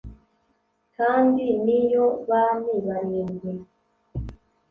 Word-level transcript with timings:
Kandi 0.95 1.45
ni 1.65 1.79
yo 1.91 2.05
bami 2.29 2.73
barindwi: 2.87 3.51